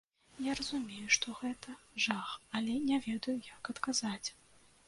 Я 0.45 0.53
разумею, 0.59 1.03
што 1.15 1.33
гэта 1.41 1.75
жах, 2.05 2.33
але 2.61 2.81
не 2.89 2.97
ведаю, 3.07 3.37
як 3.55 3.71
адказаць. 3.75 4.27